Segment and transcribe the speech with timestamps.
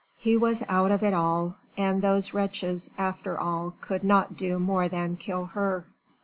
[0.17, 4.89] He was out of it all: and those wretches after all could not do more
[4.89, 5.85] than kill her.